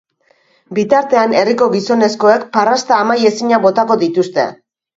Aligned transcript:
Bitartean, 0.77 1.35
herriko 1.41 1.67
gizonezkoek 1.75 2.49
parrasta 2.57 2.99
amai 3.05 3.21
ezinak 3.33 3.65
botako 3.69 4.03
dituzte. 4.09 4.51